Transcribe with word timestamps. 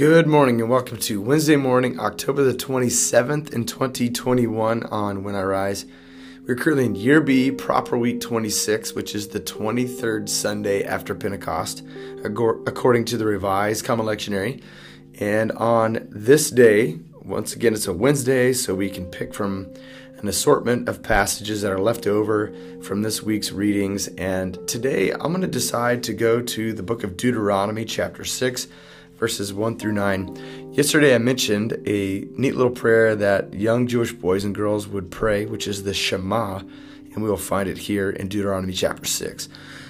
Good 0.00 0.26
morning 0.26 0.62
and 0.62 0.70
welcome 0.70 0.96
to 0.96 1.20
Wednesday 1.20 1.56
morning, 1.56 2.00
October 2.00 2.42
the 2.42 2.54
27th 2.54 3.52
in 3.52 3.66
2021 3.66 4.84
on 4.84 5.22
When 5.22 5.34
I 5.34 5.42
Rise. 5.42 5.84
We're 6.46 6.54
currently 6.54 6.86
in 6.86 6.94
Year 6.94 7.20
B, 7.20 7.50
proper 7.50 7.98
week 7.98 8.22
26, 8.22 8.94
which 8.94 9.14
is 9.14 9.28
the 9.28 9.40
23rd 9.40 10.26
Sunday 10.26 10.84
after 10.84 11.14
Pentecost, 11.14 11.84
according 12.24 13.04
to 13.04 13.18
the 13.18 13.26
Revised 13.26 13.84
Common 13.84 14.06
Lectionary. 14.06 14.62
And 15.18 15.52
on 15.52 16.08
this 16.10 16.50
day, 16.50 16.98
once 17.22 17.54
again, 17.54 17.74
it's 17.74 17.86
a 17.86 17.92
Wednesday, 17.92 18.54
so 18.54 18.74
we 18.74 18.88
can 18.88 19.04
pick 19.04 19.34
from 19.34 19.70
an 20.16 20.28
assortment 20.28 20.88
of 20.88 21.02
passages 21.02 21.60
that 21.60 21.72
are 21.72 21.78
left 21.78 22.06
over 22.06 22.54
from 22.82 23.02
this 23.02 23.22
week's 23.22 23.52
readings. 23.52 24.08
And 24.16 24.66
today 24.66 25.12
I'm 25.12 25.32
going 25.32 25.42
to 25.42 25.46
decide 25.46 26.02
to 26.04 26.14
go 26.14 26.40
to 26.40 26.72
the 26.72 26.82
book 26.82 27.04
of 27.04 27.18
Deuteronomy, 27.18 27.84
chapter 27.84 28.24
6, 28.24 28.66
verses 29.20 29.52
1 29.52 29.78
through 29.78 29.92
9. 29.92 30.72
Yesterday 30.72 31.14
I 31.14 31.18
mentioned 31.18 31.74
a 31.86 32.26
neat 32.38 32.56
little 32.56 32.72
prayer 32.72 33.14
that 33.14 33.52
young 33.52 33.86
Jewish 33.86 34.14
boys 34.14 34.44
and 34.44 34.54
girls 34.54 34.88
would 34.88 35.10
pray, 35.10 35.44
which 35.44 35.68
is 35.68 35.82
the 35.82 35.92
Shema, 35.92 36.60
and 37.12 37.22
we 37.22 37.28
will 37.28 37.36
find 37.36 37.68
it 37.68 37.76
here 37.76 38.08
in 38.08 38.28
Deuteronomy 38.28 38.72
chapter 38.72 39.04
6. 39.04 39.48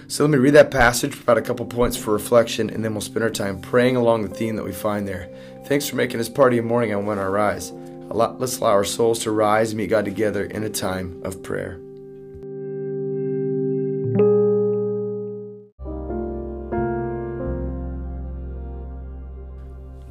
So 0.08 0.24
let 0.24 0.30
me 0.30 0.38
read 0.38 0.54
that 0.54 0.72
passage, 0.72 1.12
provide 1.12 1.38
a 1.38 1.42
couple 1.42 1.64
points 1.64 1.96
for 1.96 2.12
reflection, 2.12 2.68
and 2.70 2.84
then 2.84 2.92
we'll 2.92 3.00
spend 3.00 3.22
our 3.22 3.30
time 3.30 3.60
praying 3.60 3.94
along 3.94 4.22
the 4.22 4.34
theme 4.34 4.56
that 4.56 4.64
we 4.64 4.72
find 4.72 5.06
there. 5.06 5.28
Thanks 5.66 5.88
for 5.88 5.94
making 5.94 6.18
this 6.18 6.28
part 6.28 6.52
of 6.52 6.56
your 6.56 6.64
morning 6.64 6.92
on 6.92 7.06
When 7.06 7.20
I 7.20 7.26
Rise. 7.26 7.70
Let's 7.70 8.58
allow 8.58 8.70
our 8.70 8.84
souls 8.84 9.20
to 9.20 9.30
rise 9.30 9.70
and 9.70 9.78
meet 9.78 9.90
God 9.90 10.04
together 10.04 10.44
in 10.44 10.64
a 10.64 10.68
time 10.68 11.22
of 11.22 11.44
prayer. 11.44 11.78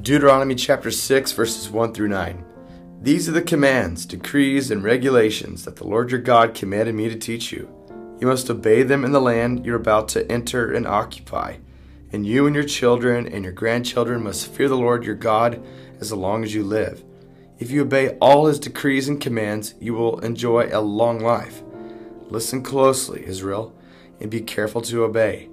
Deuteronomy 0.09 0.55
chapter 0.55 0.89
6, 0.89 1.33
verses 1.33 1.69
1 1.69 1.93
through 1.93 2.07
9. 2.07 2.43
These 2.99 3.29
are 3.29 3.31
the 3.31 3.43
commands, 3.43 4.07
decrees, 4.07 4.71
and 4.71 4.83
regulations 4.83 5.65
that 5.65 5.75
the 5.75 5.85
Lord 5.85 6.09
your 6.09 6.19
God 6.19 6.55
commanded 6.55 6.95
me 6.95 7.09
to 7.09 7.15
teach 7.15 7.51
you. 7.51 7.69
You 8.19 8.25
must 8.25 8.49
obey 8.49 8.81
them 8.81 9.05
in 9.05 9.11
the 9.11 9.21
land 9.21 9.67
you're 9.67 9.75
about 9.75 10.07
to 10.09 10.27
enter 10.31 10.73
and 10.73 10.87
occupy. 10.87 11.57
And 12.11 12.25
you 12.25 12.47
and 12.47 12.55
your 12.55 12.63
children 12.63 13.27
and 13.27 13.43
your 13.43 13.53
grandchildren 13.53 14.23
must 14.23 14.47
fear 14.47 14.67
the 14.67 14.75
Lord 14.75 15.03
your 15.03 15.13
God 15.13 15.63
as 15.99 16.11
long 16.11 16.43
as 16.43 16.55
you 16.55 16.63
live. 16.63 17.03
If 17.59 17.69
you 17.69 17.83
obey 17.83 18.17
all 18.17 18.47
his 18.47 18.57
decrees 18.57 19.07
and 19.07 19.21
commands, 19.21 19.75
you 19.79 19.93
will 19.93 20.17
enjoy 20.21 20.69
a 20.71 20.81
long 20.81 21.19
life. 21.19 21.61
Listen 22.29 22.63
closely, 22.63 23.27
Israel, 23.27 23.77
and 24.19 24.31
be 24.31 24.41
careful 24.41 24.81
to 24.81 25.03
obey. 25.03 25.49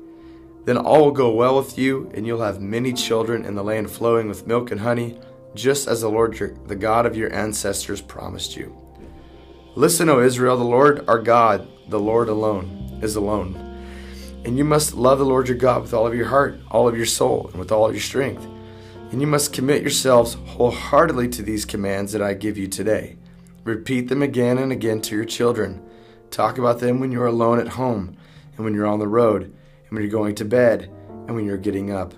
Then 0.67 0.77
all 0.77 1.05
will 1.05 1.13
go 1.13 1.31
well 1.31 1.57
with 1.57 1.79
you, 1.79 2.11
and 2.13 2.27
you'll 2.27 2.43
have 2.43 2.61
many 2.61 2.93
children 2.93 3.45
in 3.45 3.55
the 3.55 3.63
land 3.63 3.89
flowing 3.89 4.29
with 4.29 4.49
milk 4.49 4.73
and 4.73 4.81
honey, 4.81 5.17
just 5.55 5.87
as 5.87 6.01
the 6.01 6.11
Lord, 6.11 6.41
your, 6.41 6.55
the 6.67 6.75
God 6.75 7.07
of 7.07 7.17
your 7.17 7.33
ancestors, 7.33 8.01
promised 8.01 8.57
you. 8.57 8.77
Listen, 9.77 10.09
O 10.09 10.19
Israel, 10.19 10.57
the 10.57 10.65
Lord 10.65 11.05
our 11.07 11.21
God, 11.21 11.69
the 11.89 12.01
Lord 12.01 12.29
alone, 12.29 12.99
is 13.01 13.15
alone. 13.15 13.55
And 14.45 14.59
you 14.59 14.65
must 14.65 14.95
love 14.95 15.21
the 15.21 15.25
Lord 15.25 15.47
your 15.47 15.57
God 15.57 15.83
with 15.83 15.95
all 15.95 16.05
of 16.05 16.17
your 16.17 16.27
heart, 16.27 16.59
all 16.69 16.89
of 16.89 16.97
your 16.97 17.07
soul, 17.07 17.47
and 17.53 17.61
with 17.61 17.71
all 17.71 17.93
your 17.93 18.01
strength. 18.01 18.45
And 19.13 19.21
you 19.21 19.29
must 19.29 19.53
commit 19.53 19.83
yourselves 19.83 20.35
wholeheartedly 20.47 21.29
to 21.29 21.43
these 21.43 21.65
commands 21.65 22.11
that 22.11 22.23
I 22.23 22.35
give 22.35 22.59
you 22.59 22.67
today. 22.67 23.19
Repeat 23.63 24.09
them 24.09 24.21
again 24.21 24.59
and 24.59 24.73
again 24.73 25.01
to 25.03 25.15
your 25.15 25.25
children. 25.25 25.81
Talk 26.33 26.59
about 26.59 26.81
them 26.81 26.99
when 26.99 27.13
you're 27.13 27.27
alone 27.27 27.61
at 27.61 27.69
home, 27.69 28.17
and 28.57 28.65
when 28.65 28.75
you're 28.75 28.89
on 28.89 28.99
the 28.99 29.07
road 29.07 29.55
and 29.89 29.93
when 29.93 30.03
you're 30.03 30.11
going 30.11 30.35
to 30.35 30.45
bed, 30.45 30.91
and 31.27 31.35
when 31.35 31.45
you're 31.45 31.57
getting 31.57 31.91
up. 31.91 32.15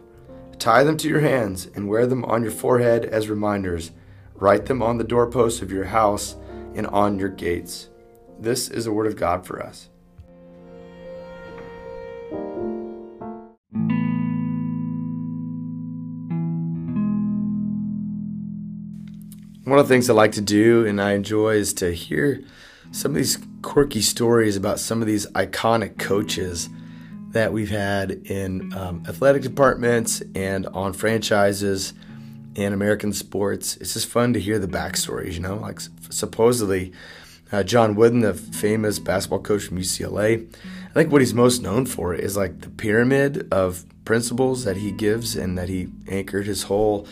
Tie 0.59 0.83
them 0.83 0.97
to 0.99 1.09
your 1.09 1.21
hands 1.21 1.69
and 1.75 1.89
wear 1.89 2.07
them 2.07 2.25
on 2.25 2.43
your 2.43 2.53
forehead 2.53 3.05
as 3.05 3.29
reminders. 3.29 3.93
Write 4.35 4.67
them 4.67 4.83
on 4.83 4.99
the 4.99 5.05
doorposts 5.05 5.63
of 5.63 5.71
your 5.71 5.85
house 5.85 6.37
and 6.75 6.87
on 6.89 7.19
your 7.19 7.29
gates. 7.29 7.89
This 8.39 8.69
is 8.69 8.85
the 8.85 8.93
word 8.93 9.07
of 9.07 9.17
God 9.17 9.47
for 9.47 9.63
us. 9.63 9.89
One 19.65 19.79
of 19.79 19.87
the 19.87 19.95
things 19.95 20.09
I 20.09 20.15
like 20.15 20.33
to 20.33 20.41
do 20.41 20.87
and 20.87 21.01
I 21.01 21.13
enjoy 21.13 21.57
is 21.57 21.75
to 21.75 21.93
hear 21.93 22.43
some 22.91 23.11
of 23.13 23.17
these 23.17 23.39
quirky 23.61 24.01
stories 24.01 24.57
about 24.57 24.81
some 24.81 25.03
of 25.03 25.07
these 25.07 25.27
iconic 25.33 25.99
coaches 25.99 26.71
that 27.31 27.53
we've 27.53 27.71
had 27.71 28.11
in 28.11 28.73
um, 28.75 29.05
athletic 29.07 29.43
departments 29.43 30.23
and 30.35 30.67
on 30.69 30.93
franchises 30.93 31.93
and 32.57 32.75
American 32.75 33.13
sports. 33.13 33.77
It's 33.77 33.95
just 33.95 34.09
fun 34.09 34.33
to 34.33 34.41
hear 34.41 34.59
the 34.59 34.67
backstories, 34.67 35.35
you 35.35 35.41
know, 35.41 35.57
like 35.57 35.81
supposedly 36.11 36.93
uh, 37.53 37.63
John 37.63 37.95
Wooden, 37.95 38.21
the 38.21 38.35
famous 38.35 38.99
basketball 38.99 39.41
coach 39.41 39.65
from 39.65 39.79
UCLA. 39.79 40.49
I 40.89 40.93
think 40.93 41.13
what 41.13 41.21
he's 41.21 41.35
most 41.35 41.63
known 41.63 41.87
for 41.87 42.15
is 42.15 42.37
like 42.37 42.61
the 42.61 42.71
pyramid 42.71 43.47
of 43.53 43.85
principles 44.05 44.65
that 44.65 44.79
he 44.79 44.91
gives 44.91 45.37
and 45.37 45.57
that 45.59 45.69
he 45.69 45.89
anchored 46.09 46.47
his 46.47 46.65
whole 46.65 47.07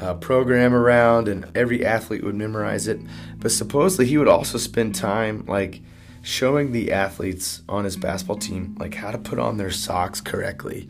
uh, 0.00 0.14
program 0.14 0.74
around, 0.74 1.28
and 1.28 1.50
every 1.54 1.84
athlete 1.84 2.24
would 2.24 2.34
memorize 2.34 2.88
it. 2.88 3.00
But 3.38 3.52
supposedly 3.52 4.06
he 4.06 4.16
would 4.16 4.28
also 4.28 4.58
spend 4.58 4.94
time 4.94 5.44
like 5.46 5.80
showing 6.28 6.72
the 6.72 6.92
athletes 6.92 7.62
on 7.70 7.84
his 7.84 7.96
basketball 7.96 8.36
team 8.36 8.76
like 8.78 8.94
how 8.94 9.10
to 9.10 9.16
put 9.16 9.38
on 9.38 9.56
their 9.56 9.70
socks 9.70 10.20
correctly. 10.20 10.86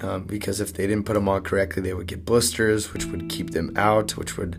Um, 0.00 0.24
because 0.24 0.58
if 0.58 0.72
they 0.72 0.86
didn't 0.86 1.04
put 1.04 1.12
them 1.12 1.28
on 1.28 1.42
correctly, 1.42 1.82
they 1.82 1.92
would 1.92 2.06
get 2.06 2.24
blisters, 2.24 2.94
which 2.94 3.04
would 3.04 3.28
keep 3.28 3.50
them 3.50 3.76
out, 3.76 4.16
which 4.16 4.38
would 4.38 4.58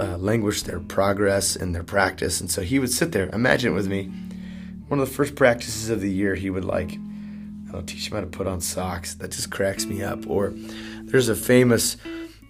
uh, 0.00 0.16
languish 0.16 0.62
their 0.62 0.80
progress 0.80 1.54
and 1.54 1.72
their 1.72 1.84
practice. 1.84 2.40
And 2.40 2.50
so 2.50 2.62
he 2.62 2.80
would 2.80 2.90
sit 2.90 3.12
there. 3.12 3.28
Imagine 3.32 3.72
it 3.72 3.76
with 3.76 3.86
me. 3.86 4.10
One 4.88 4.98
of 4.98 5.08
the 5.08 5.14
first 5.14 5.36
practices 5.36 5.90
of 5.90 6.00
the 6.00 6.10
year, 6.10 6.34
he 6.34 6.50
would 6.50 6.64
like, 6.64 6.98
I'll 7.72 7.82
teach 7.82 8.08
him 8.08 8.16
how 8.16 8.22
to 8.22 8.26
put 8.26 8.48
on 8.48 8.60
socks. 8.60 9.14
That 9.14 9.30
just 9.30 9.52
cracks 9.52 9.86
me 9.86 10.02
up. 10.02 10.28
Or 10.28 10.54
there's 11.02 11.28
a 11.28 11.36
famous 11.36 11.96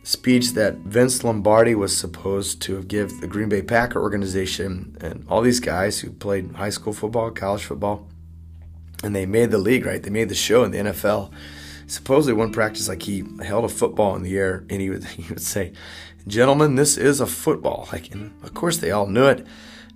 speech 0.07 0.53
that 0.53 0.77
Vince 0.77 1.25
Lombardi 1.25 1.75
was 1.75 1.97
supposed 1.97 2.63
to 2.63 2.81
give 2.85 3.21
the 3.21 3.27
Green 3.27 3.49
Bay 3.49 3.61
Packer 3.61 4.01
organization 4.01 4.97
and 5.01 5.27
all 5.29 5.43
these 5.43 5.59
guys 5.59 5.99
who 5.99 6.13
played 6.13 6.53
high 6.53 6.71
school 6.71 6.93
football, 6.93 7.33
college 7.33 7.65
football, 7.65 8.07
and 9.03 9.17
they 9.17 9.27
made 9.27 9.51
the 9.51 9.59
league, 9.59 9.85
right? 9.85 10.01
They 10.01 10.11
made 10.11 10.29
the 10.29 10.37
show 10.37 10.63
in 10.63 10.71
the 10.71 10.79
NFL. 10.79 11.33
Supposedly, 11.89 12.35
one 12.35 12.53
practice, 12.53 12.89
like 12.89 13.03
he 13.03 13.25
held 13.43 13.65
a 13.65 13.69
football 13.69 14.15
in 14.15 14.23
the 14.23 14.39
air 14.39 14.65
and 14.71 14.81
he 14.81 14.91
would 14.91 15.05
he 15.19 15.25
would 15.29 15.43
say, 15.43 15.73
"Gentlemen, 16.29 16.77
this 16.77 16.97
is 16.97 17.21
a 17.21 17.27
football." 17.27 17.89
Like, 17.93 18.13
and 18.13 18.33
of 18.45 18.55
course, 18.55 18.79
they 18.79 18.93
all 18.93 19.09
knew 19.09 19.27
it, 19.27 19.45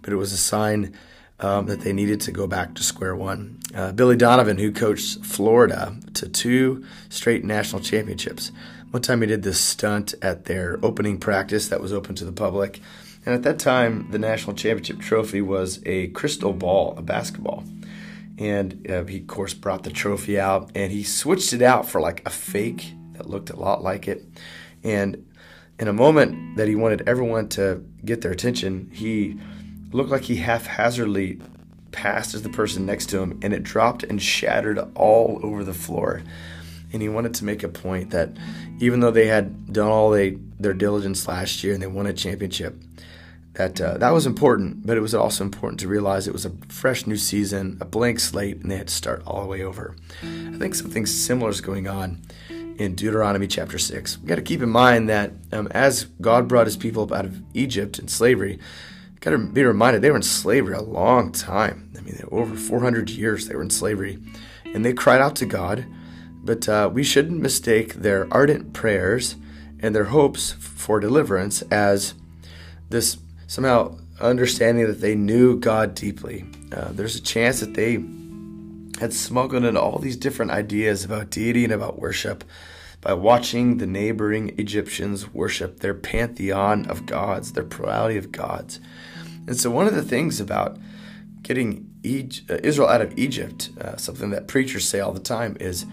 but 0.03 0.13
it 0.13 0.17
was 0.17 0.33
a 0.33 0.37
sign 0.37 0.93
um, 1.41 1.67
that 1.67 1.81
they 1.81 1.93
needed 1.93 2.21
to 2.23 2.33
go 2.33 2.47
back 2.47 2.75
to 2.75 2.83
square 2.83 3.17
one. 3.17 3.59
Uh, 3.75 3.93
Billy 3.93 4.17
Donovan, 4.17 4.59
who 4.59 4.73
coached 4.73 5.25
Florida 5.25 5.97
to 6.15 6.29
two 6.29 6.85
straight 7.09 7.45
national 7.45 7.83
championships, 7.83 8.53
one 8.91 9.03
time 9.03 9.21
he 9.21 9.27
did 9.27 9.43
this 9.43 9.61
stunt 9.61 10.15
at 10.21 10.47
their 10.47 10.79
opening 10.83 11.19
practice 11.19 11.69
that 11.69 11.81
was 11.81 11.93
open 11.93 12.15
to 12.17 12.25
the 12.25 12.33
public. 12.33 12.81
And 13.25 13.35
at 13.35 13.43
that 13.45 13.59
time, 13.59 14.11
the 14.11 14.19
national 14.19 14.57
championship 14.57 15.01
trophy 15.01 15.41
was 15.41 15.81
a 15.87 16.09
crystal 16.09 16.53
ball, 16.53 16.95
a 16.97 17.03
basketball. 17.03 17.65
And 18.39 18.91
uh, 18.91 19.05
he, 19.05 19.19
of 19.19 19.27
course, 19.27 19.55
brought 19.55 19.85
the 19.85 19.91
trophy 19.91 20.41
out 20.41 20.71
and 20.75 20.91
he 20.91 21.05
switched 21.05 21.53
it 21.53 21.63
out 21.63 21.89
for 21.89 22.01
like 22.01 22.27
a 22.27 22.31
fake 22.31 22.95
that 23.13 23.29
looked 23.29 23.51
a 23.51 23.57
lot 23.57 23.83
like 23.83 24.09
it. 24.09 24.25
And 24.83 25.27
in 25.79 25.89
a 25.89 25.93
moment 25.93 26.57
that 26.57 26.67
he 26.67 26.75
wanted 26.75 27.07
everyone 27.07 27.49
to 27.51 27.85
get 28.05 28.23
their 28.23 28.33
attention, 28.33 28.91
he 28.93 29.39
looked 29.93 30.11
like 30.11 30.23
he 30.23 30.37
haphazardly 30.37 31.41
passed 31.93 32.35
as 32.35 32.43
the 32.43 32.49
person 32.49 32.87
next 32.87 33.07
to 33.07 33.19
him 33.21 33.39
and 33.43 33.53
it 33.53 33.63
dropped 33.63 34.03
and 34.05 34.23
shattered 34.23 34.79
all 34.95 35.41
over 35.43 35.65
the 35.65 35.75
floor 35.75 36.23
and 36.93 37.03
he 37.03 37.09
wanted 37.09 37.35
to 37.35 37.45
make 37.45 37.63
a 37.63 37.69
point 37.69 38.11
that 38.11 38.31
even 38.79 39.01
though 39.01 39.11
they 39.11 39.27
had 39.27 39.73
done 39.73 39.89
all 39.89 40.11
they, 40.11 40.31
their 40.59 40.75
diligence 40.75 41.29
last 41.29 41.63
year 41.63 41.73
and 41.73 41.83
they 41.83 41.87
won 41.87 42.07
a 42.07 42.13
championship, 42.13 42.77
that 43.55 43.81
uh, 43.81 43.99
that 43.99 44.11
was 44.11 44.27
important. 44.27 44.87
But 44.87 44.97
it 44.97 45.01
was 45.01 45.15
also 45.15 45.45
important 45.45 45.81
to 45.81 45.89
realize 45.89 46.27
it 46.27 46.33
was 46.33 46.47
a 46.47 46.53
fresh 46.69 47.07
new 47.07 47.17
season, 47.17 47.79
a 47.81 47.85
blank 47.85 48.21
slate, 48.21 48.59
and 48.59 48.71
they 48.71 48.77
had 48.77 48.89
to 48.89 48.95
start 48.95 49.23
all 49.27 49.43
the 49.43 49.49
way 49.49 49.63
over. 49.63 49.97
I 50.23 50.57
think 50.57 50.75
something 50.75 51.07
similar 51.07 51.51
is 51.51 51.61
going 51.61 51.89
on 51.89 52.23
in 52.79 52.95
Deuteronomy 52.95 53.47
chapter 53.47 53.79
six. 53.79 54.19
We 54.19 54.27
got 54.27 54.37
to 54.37 54.43
keep 54.43 54.63
in 54.63 54.71
mind 54.71 55.09
that 55.09 55.33
um, 55.53 55.69
as 55.73 56.05
God 56.21 56.49
brought 56.49 56.67
His 56.67 56.77
people 56.77 57.03
up 57.03 57.13
out 57.13 57.25
of 57.25 57.43
Egypt 57.55 57.99
and 57.99 58.11
slavery, 58.11 58.59
got 59.21 59.31
to 59.31 59.39
be 59.39 59.63
reminded 59.63 60.03
they 60.03 60.11
were 60.11 60.17
in 60.17 60.23
slavery 60.23 60.75
a 60.75 60.83
long 60.83 61.33
time. 61.33 61.93
I 61.97 62.01
mean, 62.01 62.23
over 62.31 62.57
400 62.57 63.11
years 63.11 63.47
they 63.47 63.55
were 63.55 63.63
in 63.63 63.71
slavery, 63.71 64.19
and 64.65 64.85
they 64.85 64.93
cried 64.93 65.21
out 65.21 65.37
to 65.37 65.47
God 65.47 65.87
but 66.43 66.69
uh, 66.69 66.91
we 66.93 67.03
shouldn't 67.03 67.41
mistake 67.41 67.95
their 67.95 68.27
ardent 68.33 68.73
prayers 68.73 69.37
and 69.81 69.95
their 69.95 70.05
hopes 70.05 70.53
for 70.53 71.01
deliverance 71.01 71.63
as 71.71 72.15
this 72.89 73.19
somehow 73.47 73.99
understanding 74.21 74.87
that 74.87 75.01
they 75.01 75.15
knew 75.15 75.59
God 75.59 75.95
deeply. 75.95 76.45
Uh, 76.73 76.93
there's 76.93 77.17
a 77.17 77.23
chance 77.23 77.61
that 77.61 77.75
they 77.75 78.03
had 79.01 79.13
smuggled 79.13 79.65
in 79.65 79.77
all 79.77 79.99
these 79.99 80.17
different 80.17 80.51
ideas 80.51 81.05
about 81.05 81.31
deity 81.31 81.65
and 81.65 81.73
about 81.73 81.99
worship 81.99 82.45
by 83.01 83.15
watching 83.15 83.79
the 83.79 83.87
neighboring 83.87 84.55
Egyptians 84.59 85.33
worship 85.33 85.81
their 85.81 85.95
pantheon 85.95 86.85
of 86.87 87.07
gods, 87.07 87.53
their 87.53 87.65
plurality 87.65 88.19
of 88.19 88.31
gods. 88.31 88.79
And 89.47 89.57
so, 89.57 89.71
one 89.71 89.87
of 89.87 89.95
the 89.95 90.03
things 90.03 90.41
about 90.41 90.79
getting 91.43 91.91
uh, 92.05 92.59
Israel 92.63 92.89
out 92.89 93.01
of 93.01 93.19
Egypt, 93.19 93.71
uh, 93.81 93.97
something 93.97 94.31
that 94.31 94.49
preachers 94.49 94.89
say 94.89 95.01
all 95.01 95.13
the 95.13 95.21
time, 95.21 95.57
is 95.61 95.87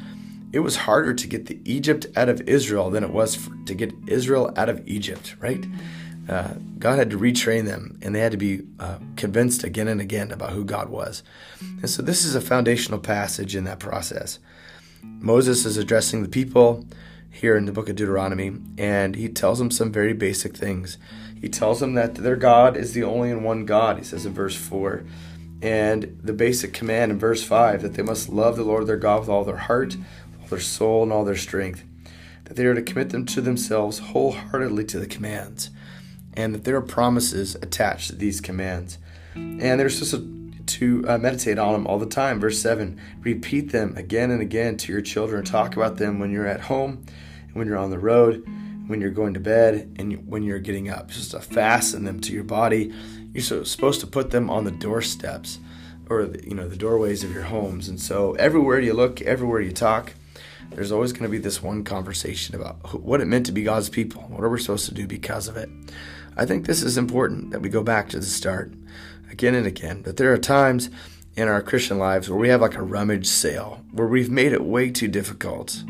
it 0.54 0.60
was 0.60 0.78
harder 0.78 1.14
to 1.14 1.28
get 1.28 1.48
the 1.48 1.60
Egypt 1.66 2.06
out 2.16 2.30
of 2.30 2.42
Israel 2.42 2.90
than 2.90 3.04
it 3.04 3.12
was 3.12 3.36
for, 3.36 3.52
to 3.66 3.74
get 3.74 3.94
Israel 4.08 4.52
out 4.56 4.70
of 4.70 4.88
Egypt, 4.88 5.36
right? 5.40 5.66
Uh, 6.30 6.54
God 6.78 7.00
had 7.00 7.10
to 7.12 7.18
retrain 7.18 7.66
them, 7.66 7.98
and 8.02 8.14
they 8.14 8.20
had 8.20 8.32
to 8.32 8.38
be 8.38 8.62
uh, 8.80 9.00
convinced 9.16 9.64
again 9.64 9.88
and 9.88 10.02
again 10.02 10.32
about 10.32 10.52
who 10.52 10.66
God 10.66 10.90
was. 10.90 11.24
And 11.60 11.90
so, 11.90 12.02
this 12.02 12.26
is 12.26 12.36
a 12.36 12.42
foundational 12.42 13.00
passage 13.00 13.56
in 13.56 13.64
that 13.64 13.80
process. 13.80 14.40
Moses 15.04 15.66
is 15.66 15.78
addressing 15.78 16.22
the 16.22 16.30
people 16.30 16.86
here 17.32 17.56
in 17.56 17.66
the 17.66 17.72
book 17.72 17.90
of 17.90 17.96
Deuteronomy, 17.96 18.52
and 18.78 19.16
he 19.16 19.30
tells 19.30 19.60
them 19.60 19.72
some 19.72 19.92
very 19.92 20.14
basic 20.14 20.56
things. 20.56 20.98
He 21.40 21.50
tells 21.50 21.80
them 21.80 21.94
that 21.94 22.16
their 22.16 22.36
God 22.36 22.76
is 22.76 22.94
the 22.94 23.04
only 23.04 23.32
and 23.32 23.44
one 23.44 23.66
God, 23.66 23.98
he 23.98 24.04
says 24.04 24.26
in 24.26 24.34
verse 24.34 24.56
4. 24.56 25.04
And 25.62 26.20
the 26.24 26.34
basic 26.34 26.74
command 26.74 27.12
in 27.12 27.20
verse 27.20 27.44
5 27.44 27.82
that 27.82 27.94
they 27.96 28.04
must 28.04 28.30
love 28.30 28.58
the 28.58 28.64
Lord 28.64 28.88
their 28.88 28.98
God 28.98 29.22
with 29.22 29.30
all 29.30 29.44
their 29.44 29.58
heart, 29.58 29.98
all 30.42 30.48
their 30.48 30.60
soul, 30.60 31.04
and 31.04 31.12
all 31.12 31.26
their 31.26 31.36
strength. 31.36 31.84
That 32.46 32.56
they 32.56 32.66
are 32.66 32.76
to 32.76 32.82
commit 32.82 33.10
them 33.10 33.26
to 33.28 33.42
themselves 33.42 34.00
wholeheartedly 34.00 34.86
to 34.86 35.00
the 35.00 35.08
commands. 35.08 35.70
And 36.34 36.54
that 36.54 36.64
there 36.64 36.76
are 36.76 36.82
promises 36.82 37.56
attached 37.56 38.10
to 38.10 38.16
these 38.16 38.42
commands. 38.42 39.00
And 39.36 39.80
they're 39.80 39.90
supposed 39.90 40.68
to, 40.68 41.06
uh, 41.08 41.18
meditate 41.18 41.58
on 41.58 41.74
them 41.74 41.88
all 41.88 41.98
the 41.98 42.06
time. 42.06 42.40
Verse 42.40 42.60
7 42.60 43.00
Repeat 43.22 43.72
them 43.72 43.96
again 43.98 44.32
and 44.32 44.42
again 44.42 44.78
to 44.78 44.92
your 44.92 45.02
children. 45.02 45.44
Talk 45.44 45.76
about 45.76 45.98
them 45.98 46.20
when 46.20 46.32
you're 46.32 46.48
at 46.48 46.62
home, 46.62 47.06
and 47.48 47.56
when 47.56 47.68
you're 47.68 47.78
on 47.78 47.90
the 47.90 48.00
road, 48.00 48.46
when 48.88 49.02
you're 49.02 49.12
going 49.12 49.34
to 49.34 49.40
bed, 49.40 49.96
and 50.00 50.28
when 50.28 50.44
you're 50.44 50.60
getting 50.60 50.90
up. 50.90 51.10
Just 51.10 51.32
to 51.32 51.40
fasten 51.40 52.06
them 52.06 52.20
to 52.22 52.34
your 52.34 52.44
body. 52.44 52.94
You're 53.34 53.66
supposed 53.66 54.00
to 54.02 54.08
put 54.08 54.32
them 54.32 54.50
on 54.50 54.64
the 54.64 54.72
doorsteps 54.72 55.60
or 56.10 56.24
you 56.44 56.56
know 56.56 56.68
the 56.68 56.76
doorways 56.76 57.24
of 57.24 57.34
your 57.34 57.44
homes. 57.44 57.88
And 57.90 58.00
so 58.00 58.34
everywhere 58.34 58.80
you 58.80 58.94
look 58.94 59.22
everywhere 59.22 59.62
you 59.62 59.72
talk 59.72 60.14
there's 60.72 60.92
always 60.92 61.14
going 61.14 61.24
to 61.24 61.30
be 61.30 61.38
this 61.38 61.64
one 61.64 61.84
conversation 61.84 62.54
about 62.54 63.02
what 63.02 63.22
it 63.22 63.26
meant 63.26 63.46
to 63.46 63.52
be 63.54 63.64
god's 63.64 63.90
people 63.90 64.22
what 64.24 64.44
are 64.44 64.50
we 64.50 64.60
supposed 64.60 64.88
to 64.88 64.94
do 64.94 65.08
because 65.08 65.48
of 65.48 65.58
it. 65.58 65.70
I 66.36 66.46
think 66.46 66.66
this 66.66 66.84
is 66.84 66.98
important 66.98 67.52
that 67.52 67.62
we 67.62 67.70
go 67.70 67.84
back 67.84 68.10
to 68.10 68.20
the 68.20 68.26
start 68.26 68.74
again 69.32 69.56
and 69.56 69.68
again 69.68 70.02
but 70.02 70.18
there 70.18 70.34
are 70.34 70.38
times 70.38 70.90
in 71.36 71.48
our 71.48 71.62
christian 71.62 71.98
lives 71.98 72.30
where 72.30 72.40
we 72.40 72.50
have 72.50 72.62
like 72.62 72.76
a 72.76 72.82
rummage 72.82 73.28
sale 73.28 73.82
where 73.92 74.08
we've 74.08 74.30
made 74.30 74.54
it 74.54 74.64
way 74.64 74.90
too 74.90 75.08
difficult 75.08 75.84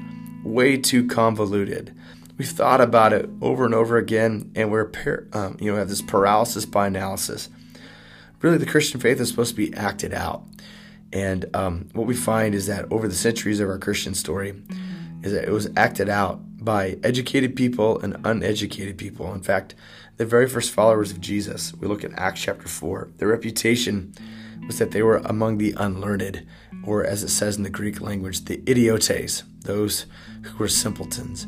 way 0.43 0.77
too 0.77 1.05
convoluted 1.07 1.93
we've 2.37 2.49
thought 2.49 2.81
about 2.81 3.13
it 3.13 3.29
over 3.41 3.65
and 3.65 3.73
over 3.73 3.97
again, 3.97 4.51
and 4.55 4.71
we're 4.71 4.91
um, 5.33 5.57
you 5.59 5.71
know 5.71 5.77
have 5.77 5.89
this 5.89 6.01
paralysis 6.01 6.65
by 6.65 6.87
analysis. 6.87 7.49
Really, 8.41 8.57
the 8.57 8.65
Christian 8.65 8.99
faith 8.99 9.19
is 9.19 9.29
supposed 9.29 9.51
to 9.51 9.55
be 9.55 9.73
acted 9.73 10.13
out, 10.13 10.43
and 11.11 11.45
um, 11.55 11.89
what 11.93 12.07
we 12.07 12.15
find 12.15 12.53
is 12.53 12.67
that 12.67 12.91
over 12.91 13.07
the 13.07 13.15
centuries 13.15 13.59
of 13.59 13.69
our 13.69 13.79
Christian 13.79 14.13
story, 14.13 14.53
is 15.23 15.31
that 15.31 15.47
it 15.47 15.51
was 15.51 15.69
acted 15.75 16.09
out 16.09 16.41
by 16.63 16.97
educated 17.03 17.55
people 17.55 17.99
and 17.99 18.17
uneducated 18.23 18.97
people. 18.97 19.33
In 19.33 19.41
fact, 19.41 19.73
the 20.17 20.25
very 20.25 20.47
first 20.47 20.71
followers 20.71 21.11
of 21.11 21.21
Jesus, 21.21 21.73
we 21.73 21.87
look 21.87 22.03
at 22.03 22.17
Acts 22.17 22.41
chapter 22.41 22.67
four. 22.67 23.09
Their 23.17 23.29
reputation 23.29 24.13
was 24.65 24.79
that 24.79 24.91
they 24.91 25.01
were 25.01 25.17
among 25.17 25.57
the 25.57 25.73
unlearned, 25.77 26.45
or 26.83 27.03
as 27.03 27.23
it 27.23 27.29
says 27.29 27.57
in 27.57 27.63
the 27.63 27.69
Greek 27.69 28.01
language, 28.01 28.45
the 28.45 28.61
idiotes, 28.65 29.43
those 29.61 30.05
who 30.43 30.57
were 30.57 30.67
simpletons. 30.67 31.47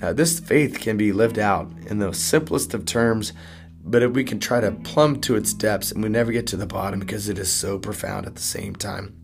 Now, 0.00 0.12
this 0.12 0.40
faith 0.40 0.80
can 0.80 0.96
be 0.96 1.12
lived 1.12 1.38
out 1.38 1.70
in 1.86 1.98
the 1.98 2.12
simplest 2.12 2.72
of 2.72 2.86
terms, 2.86 3.32
but 3.84 4.02
if 4.02 4.12
we 4.12 4.24
can 4.24 4.40
try 4.40 4.60
to 4.60 4.72
plumb 4.72 5.20
to 5.22 5.36
its 5.36 5.52
depths 5.52 5.92
and 5.92 6.02
we 6.02 6.08
never 6.08 6.32
get 6.32 6.46
to 6.48 6.56
the 6.56 6.66
bottom 6.66 7.00
because 7.00 7.28
it 7.28 7.38
is 7.38 7.52
so 7.52 7.78
profound 7.78 8.26
at 8.26 8.34
the 8.34 8.42
same 8.42 8.74
time. 8.74 9.20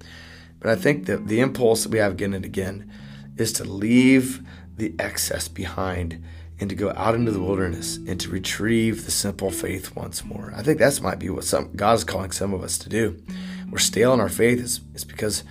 But 0.60 0.70
I 0.70 0.76
think 0.76 1.06
that 1.06 1.28
the 1.28 1.40
impulse 1.40 1.82
that 1.82 1.92
we 1.92 1.98
have 1.98 2.12
again 2.12 2.34
and 2.34 2.44
again 2.44 2.90
is 3.36 3.52
to 3.54 3.64
leave 3.64 4.42
the 4.76 4.94
excess 4.98 5.48
behind 5.48 6.22
and 6.58 6.70
to 6.70 6.76
go 6.76 6.90
out 6.96 7.14
into 7.14 7.32
the 7.32 7.40
wilderness 7.40 7.96
and 7.96 8.18
to 8.20 8.30
retrieve 8.30 9.04
the 9.04 9.10
simple 9.10 9.50
faith 9.50 9.94
once 9.94 10.24
more. 10.24 10.52
I 10.56 10.62
think 10.62 10.78
that's 10.78 11.00
might 11.00 11.18
be 11.18 11.28
what 11.28 11.44
some 11.44 11.70
God 11.76 11.94
is 11.94 12.04
calling 12.04 12.30
some 12.30 12.54
of 12.54 12.62
us 12.62 12.78
to 12.78 12.88
do. 12.88 13.22
We're 13.70 13.78
stale 13.78 14.14
in 14.14 14.20
our 14.20 14.28
faith. 14.28 14.60
It's, 14.60 14.80
it's 14.94 15.04
because 15.04 15.44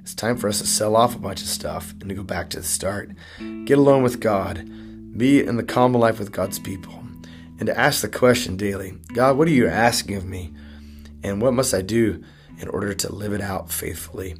it's 0.00 0.14
time 0.14 0.36
for 0.36 0.48
us 0.48 0.60
to 0.60 0.66
sell 0.66 0.96
off 0.96 1.14
a 1.14 1.18
bunch 1.18 1.40
of 1.42 1.48
stuff 1.48 1.92
and 2.00 2.08
to 2.08 2.14
go 2.14 2.22
back 2.22 2.50
to 2.50 2.58
the 2.58 2.66
start. 2.66 3.10
Get 3.64 3.78
alone 3.78 4.02
with 4.02 4.20
God, 4.20 4.68
be 5.16 5.44
in 5.44 5.56
the 5.56 5.62
common 5.62 6.00
life 6.00 6.18
with 6.18 6.32
God's 6.32 6.58
people, 6.58 7.02
and 7.58 7.66
to 7.66 7.78
ask 7.78 8.00
the 8.00 8.08
question 8.08 8.56
daily 8.56 8.98
God, 9.12 9.36
what 9.36 9.48
are 9.48 9.52
you 9.52 9.68
asking 9.68 10.16
of 10.16 10.24
me? 10.24 10.52
And 11.22 11.42
what 11.42 11.52
must 11.52 11.74
I 11.74 11.82
do 11.82 12.24
in 12.58 12.68
order 12.68 12.94
to 12.94 13.12
live 13.12 13.32
it 13.32 13.42
out 13.42 13.70
faithfully? 13.70 14.36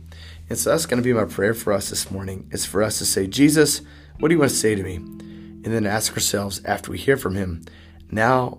And 0.49 0.59
so 0.59 0.71
that's 0.71 0.87
going 0.87 1.01
to 1.01 1.07
be 1.07 1.12
my 1.12 1.27
prayer 1.27 1.55
for 1.55 1.73
us 1.73 1.91
this 1.91 2.11
morning. 2.11 2.49
It's 2.51 2.67
for 2.67 2.83
us 2.83 2.99
to 2.99 3.07
say, 3.07 3.27
Jesus, 3.27 3.83
what 4.19 4.29
do 4.29 4.35
you 4.35 4.39
want 4.39 4.51
to 4.51 4.57
say 4.57 4.75
to 4.75 4.83
me? 4.83 4.97
And 4.97 5.67
then 5.67 5.87
ask 5.87 6.15
ourselves 6.15 6.65
after 6.65 6.91
we 6.91 6.99
hear 6.99 7.17
from 7.17 7.35
Him, 7.37 7.65
now, 8.11 8.59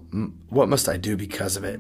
what 0.50 0.69
must 0.69 0.88
I 0.88 0.95
do 0.95 1.18
because 1.18 1.57
of 1.57 1.63
it? 1.63 1.80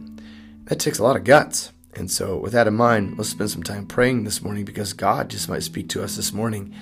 That 0.65 0.79
takes 0.79 0.99
a 0.99 1.03
lot 1.03 1.15
of 1.15 1.23
guts. 1.23 1.71
And 1.93 2.09
so, 2.09 2.37
with 2.37 2.53
that 2.53 2.67
in 2.67 2.75
mind, 2.75 3.17
let's 3.17 3.29
spend 3.29 3.51
some 3.51 3.63
time 3.63 3.85
praying 3.85 4.23
this 4.23 4.41
morning 4.41 4.63
because 4.63 4.93
God 4.93 5.29
just 5.29 5.49
might 5.49 5.63
speak 5.63 5.89
to 5.89 6.03
us 6.03 6.15
this 6.15 6.31
morning 6.31 6.73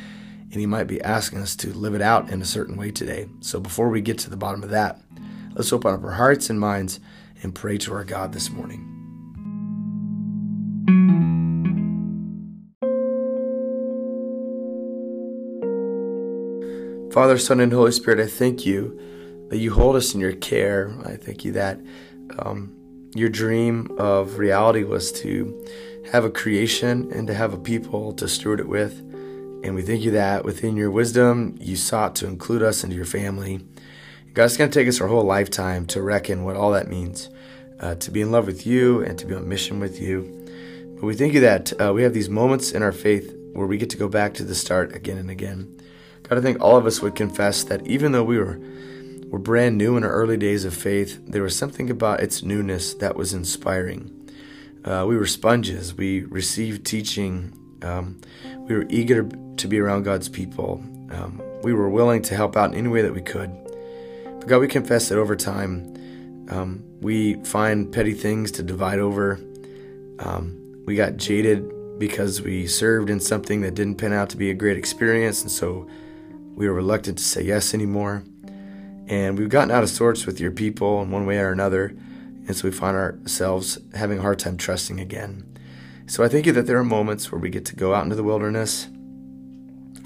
and 0.51 0.59
He 0.59 0.65
might 0.65 0.85
be 0.85 1.01
asking 1.01 1.39
us 1.39 1.55
to 1.57 1.73
live 1.73 1.95
it 1.95 2.01
out 2.01 2.29
in 2.29 2.41
a 2.41 2.45
certain 2.45 2.77
way 2.77 2.91
today. 2.91 3.27
So, 3.39 3.59
before 3.59 3.89
we 3.89 4.01
get 4.01 4.19
to 4.19 4.29
the 4.29 4.37
bottom 4.37 4.61
of 4.61 4.69
that, 4.69 5.01
let's 5.55 5.73
open 5.73 5.93
up 5.93 6.03
our 6.03 6.11
hearts 6.11 6.49
and 6.49 6.59
minds 6.59 6.99
and 7.41 7.55
pray 7.55 7.77
to 7.79 7.93
our 7.93 8.03
God 8.03 8.33
this 8.33 8.51
morning. 8.51 8.85
Father, 17.11 17.39
Son, 17.39 17.59
and 17.59 17.73
Holy 17.73 17.91
Spirit, 17.91 18.19
I 18.19 18.27
thank 18.27 18.65
you 18.65 19.47
that 19.49 19.57
you 19.57 19.73
hold 19.73 19.95
us 19.95 20.13
in 20.13 20.19
your 20.19 20.33
care. 20.33 20.95
I 21.03 21.15
thank 21.15 21.43
you 21.43 21.51
that. 21.53 21.79
Um, 22.37 22.78
your 23.15 23.29
dream 23.29 23.89
of 23.97 24.37
reality 24.37 24.83
was 24.83 25.11
to 25.11 25.65
have 26.11 26.25
a 26.25 26.29
creation 26.29 27.11
and 27.11 27.27
to 27.27 27.33
have 27.33 27.53
a 27.53 27.57
people 27.57 28.13
to 28.13 28.27
steward 28.27 28.59
it 28.59 28.67
with. 28.67 28.99
And 29.63 29.75
we 29.75 29.81
thank 29.81 30.01
you 30.01 30.11
that 30.11 30.45
within 30.45 30.77
your 30.77 30.91
wisdom, 30.91 31.57
you 31.59 31.75
sought 31.75 32.15
to 32.17 32.27
include 32.27 32.63
us 32.63 32.83
into 32.83 32.95
your 32.95 33.05
family. 33.05 33.65
God's 34.33 34.57
going 34.57 34.69
to 34.69 34.79
take 34.79 34.87
us 34.87 35.01
our 35.01 35.07
whole 35.07 35.23
lifetime 35.23 35.85
to 35.87 36.01
reckon 36.01 36.43
what 36.43 36.55
all 36.55 36.71
that 36.71 36.87
means 36.87 37.29
uh, 37.79 37.95
to 37.95 38.11
be 38.11 38.21
in 38.21 38.31
love 38.31 38.45
with 38.45 38.65
you 38.65 39.01
and 39.01 39.17
to 39.19 39.25
be 39.25 39.35
on 39.35 39.49
mission 39.49 39.79
with 39.79 39.99
you. 39.99 40.35
But 40.95 41.07
we 41.07 41.15
thank 41.15 41.33
you 41.33 41.39
that 41.41 41.73
uh, 41.81 41.93
we 41.93 42.03
have 42.03 42.13
these 42.13 42.29
moments 42.29 42.71
in 42.71 42.83
our 42.83 42.91
faith 42.91 43.35
where 43.53 43.67
we 43.67 43.77
get 43.77 43.89
to 43.91 43.97
go 43.97 44.07
back 44.07 44.33
to 44.35 44.43
the 44.43 44.55
start 44.55 44.95
again 44.95 45.17
and 45.17 45.29
again. 45.29 45.79
God, 46.23 46.37
I 46.37 46.41
think 46.41 46.61
all 46.61 46.77
of 46.77 46.85
us 46.85 47.01
would 47.01 47.15
confess 47.15 47.63
that 47.65 47.85
even 47.87 48.11
though 48.11 48.23
we 48.23 48.37
were 48.37 48.59
were 49.29 49.39
brand 49.39 49.77
new 49.77 49.95
in 49.95 50.03
our 50.03 50.11
early 50.11 50.37
days 50.37 50.65
of 50.65 50.73
faith, 50.73 51.19
there 51.27 51.43
was 51.43 51.55
something 51.55 51.89
about 51.89 52.21
its 52.21 52.43
newness 52.43 52.93
that 52.95 53.15
was 53.15 53.33
inspiring. 53.33 54.15
Uh, 54.83 55.05
we 55.07 55.17
were 55.17 55.27
sponges. 55.27 55.93
We 55.93 56.21
received 56.21 56.85
teaching. 56.85 57.53
Um, 57.81 58.19
we 58.67 58.75
were 58.75 58.85
eager 58.89 59.29
to 59.57 59.67
be 59.67 59.79
around 59.79 60.03
God's 60.03 60.29
people. 60.29 60.83
Um, 61.11 61.41
we 61.61 61.73
were 61.73 61.89
willing 61.89 62.21
to 62.23 62.35
help 62.35 62.55
out 62.55 62.71
in 62.71 62.77
any 62.77 62.87
way 62.87 63.01
that 63.01 63.13
we 63.13 63.21
could. 63.21 63.51
But 64.23 64.47
God, 64.47 64.59
we 64.59 64.67
confess 64.67 65.09
that 65.09 65.17
over 65.17 65.35
time, 65.35 66.47
um, 66.49 66.83
we 67.01 67.35
find 67.43 67.91
petty 67.91 68.13
things 68.13 68.51
to 68.51 68.63
divide 68.63 68.99
over. 68.99 69.39
Um, 70.19 70.83
we 70.85 70.95
got 70.95 71.17
jaded 71.17 71.99
because 71.99 72.41
we 72.41 72.65
served 72.65 73.09
in 73.09 73.19
something 73.19 73.61
that 73.61 73.75
didn't 73.75 73.95
pan 73.95 74.13
out 74.13 74.29
to 74.29 74.37
be 74.37 74.49
a 74.49 74.53
great 74.53 74.77
experience, 74.77 75.41
and 75.41 75.51
so 75.51 75.87
we 76.55 76.67
were 76.67 76.73
reluctant 76.73 77.17
to 77.17 77.23
say 77.23 77.41
yes 77.41 77.73
anymore. 77.73 78.23
And 79.09 79.39
we've 79.39 79.49
gotten 79.49 79.71
out 79.71 79.81
of 79.81 79.89
sorts 79.89 80.27
with 80.27 80.39
your 80.39 80.51
people 80.51 81.01
in 81.01 81.09
one 81.09 81.25
way 81.25 81.39
or 81.39 81.51
another. 81.51 81.87
And 82.47 82.55
so 82.55 82.67
we 82.67 82.71
find 82.71 82.95
ourselves 82.95 83.79
having 83.95 84.19
a 84.19 84.21
hard 84.21 84.37
time 84.37 84.55
trusting 84.55 84.99
again. 84.99 85.45
So 86.05 86.23
I 86.23 86.27
think 86.27 86.45
that 86.45 86.67
there 86.67 86.77
are 86.77 86.83
moments 86.83 87.31
where 87.31 87.41
we 87.41 87.49
get 87.49 87.65
to 87.65 87.75
go 87.75 87.93
out 87.93 88.03
into 88.03 88.15
the 88.15 88.23
wilderness. 88.23 88.87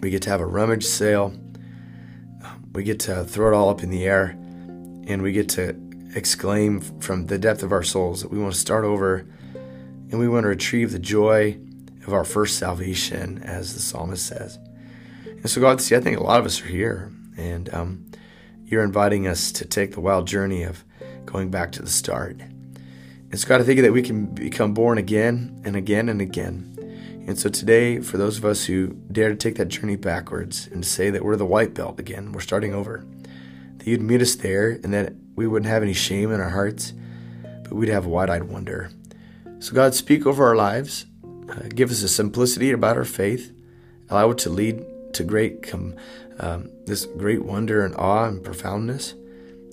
We 0.01 0.09
get 0.09 0.21
to 0.23 0.29
have 0.29 0.41
a 0.41 0.45
rummage 0.45 0.85
sale. 0.85 1.33
We 2.71 2.83
get 2.83 3.01
to 3.01 3.25
throw 3.25 3.49
it 3.53 3.55
all 3.55 3.69
up 3.69 3.83
in 3.83 3.89
the 3.89 4.05
air. 4.05 4.37
And 5.05 5.21
we 5.21 5.33
get 5.33 5.49
to 5.49 5.75
exclaim 6.15 6.79
from 7.01 7.27
the 7.27 7.37
depth 7.37 7.61
of 7.61 7.73
our 7.73 7.83
souls 7.83 8.21
that 8.21 8.31
we 8.31 8.39
want 8.39 8.53
to 8.53 8.59
start 8.59 8.85
over 8.85 9.25
and 10.11 10.19
we 10.19 10.29
want 10.29 10.43
to 10.43 10.49
retrieve 10.49 10.91
the 10.91 10.99
joy 10.99 11.57
of 12.05 12.13
our 12.13 12.23
first 12.23 12.57
salvation, 12.59 13.41
as 13.43 13.73
the 13.73 13.79
psalmist 13.79 14.25
says. 14.25 14.59
And 15.25 15.49
so, 15.49 15.59
God, 15.59 15.81
see, 15.81 15.95
I 15.95 15.99
think 15.99 16.19
a 16.19 16.23
lot 16.23 16.39
of 16.39 16.45
us 16.45 16.61
are 16.61 16.67
here. 16.67 17.11
And 17.35 17.73
um, 17.73 18.05
you're 18.73 18.83
inviting 18.83 19.27
us 19.27 19.51
to 19.51 19.65
take 19.65 19.91
the 19.93 20.01
wild 20.01 20.27
journey 20.27 20.63
of 20.63 20.83
going 21.25 21.51
back 21.51 21.71
to 21.73 21.81
the 21.81 21.89
start. 21.89 22.41
And 23.31 23.39
so, 23.39 23.47
God, 23.47 23.61
I 23.61 23.63
think 23.63 23.81
that 23.81 23.93
we 23.93 24.01
can 24.01 24.25
become 24.25 24.73
born 24.73 24.97
again 24.97 25.61
and 25.63 25.75
again 25.75 26.09
and 26.09 26.19
again. 26.19 26.69
And 27.27 27.37
so 27.37 27.49
today, 27.49 27.99
for 27.99 28.17
those 28.17 28.37
of 28.37 28.45
us 28.45 28.65
who 28.65 28.87
dare 29.11 29.29
to 29.29 29.35
take 29.35 29.55
that 29.55 29.69
journey 29.69 29.95
backwards 29.95 30.67
and 30.71 30.85
say 30.85 31.11
that 31.11 31.23
we're 31.23 31.35
the 31.35 31.45
white 31.45 31.73
belt 31.73 31.99
again, 31.99 32.31
we're 32.31 32.41
starting 32.41 32.73
over, 32.73 33.05
that 33.77 33.87
you'd 33.87 34.01
meet 34.01 34.21
us 34.21 34.35
there 34.35 34.71
and 34.71 34.93
that 34.93 35.13
we 35.35 35.47
wouldn't 35.47 35.69
have 35.69 35.83
any 35.83 35.93
shame 35.93 36.31
in 36.31 36.41
our 36.41 36.49
hearts, 36.49 36.93
but 37.63 37.73
we'd 37.73 37.89
have 37.89 38.05
wide 38.05 38.29
eyed 38.29 38.43
wonder. 38.43 38.89
So, 39.59 39.73
God, 39.73 39.93
speak 39.93 40.25
over 40.25 40.45
our 40.47 40.55
lives. 40.55 41.05
Uh, 41.23 41.69
give 41.69 41.91
us 41.91 42.01
a 42.01 42.09
simplicity 42.09 42.71
about 42.71 42.97
our 42.97 43.05
faith. 43.05 43.53
Allow 44.09 44.31
it 44.31 44.39
to 44.39 44.49
lead 44.49 44.83
to 45.13 45.23
great, 45.23 45.63
com- 45.63 45.95
um, 46.39 46.69
this 46.85 47.05
great 47.05 47.43
wonder 47.43 47.85
and 47.85 47.95
awe 47.95 48.25
and 48.25 48.43
profoundness. 48.43 49.13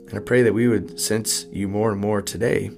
And 0.09 0.15
I 0.15 0.19
pray 0.19 0.43
that 0.43 0.55
we 0.55 0.69
would 0.69 0.99
sense 1.01 1.47
you 1.53 1.69
more 1.69 1.93
and 1.93 2.01
more 2.01 2.21
today 2.23 2.71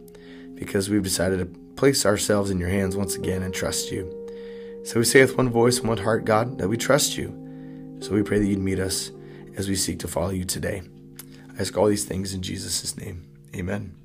because 0.55 0.91
we've 0.91 1.03
decided 1.03 1.39
to 1.39 1.61
place 1.77 2.05
ourselves 2.07 2.51
in 2.51 2.59
your 2.59 2.69
hands 2.69 2.97
once 2.97 3.17
again 3.17 3.43
and 3.43 3.53
trust 3.55 3.91
you. 3.91 4.19
So 4.85 4.99
we 4.99 5.05
say 5.05 5.21
with 5.23 5.37
one 5.37 5.49
voice 5.49 5.79
and 5.79 5.89
one 5.89 5.99
heart, 5.99 6.25
God, 6.25 6.59
that 6.59 6.69
we 6.69 6.77
trust 6.77 7.17
you. 7.17 7.99
So 8.01 8.12
we 8.12 8.23
pray 8.23 8.39
that 8.39 8.47
you'd 8.47 8.59
meet 8.59 8.79
us 8.79 9.11
as 9.57 9.69
we 9.69 9.77
seek 9.77 9.99
to 10.01 10.09
follow 10.09 10.31
you 10.31 10.45
today. 10.45 10.83
I 11.57 11.61
ask 11.61 11.77
all 11.77 11.87
these 11.87 12.05
things 12.05 12.35
in 12.35 12.43
Jesus' 12.43 12.97
name. 12.97 13.29
Amen. 13.55 14.02